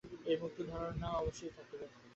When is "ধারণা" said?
0.71-1.07